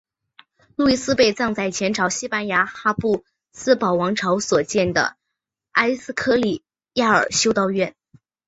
[0.75, 5.15] 路易斯被葬在前朝西班牙哈布斯堡王朝所建的
[5.73, 7.93] 埃斯科里亚尔修道院。